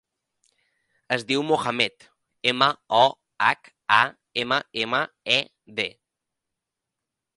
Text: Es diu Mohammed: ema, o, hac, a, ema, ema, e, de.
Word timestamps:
Es 1.17 1.25
diu 1.31 1.43
Mohammed: 1.49 2.07
ema, 2.51 2.69
o, 3.01 3.03
hac, 3.49 3.71
a, 3.99 4.03
ema, 4.45 4.61
ema, 4.87 5.03
e, 5.37 5.39
de. 5.81 5.87